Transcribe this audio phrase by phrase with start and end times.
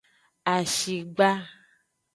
[0.53, 1.29] Ahigba.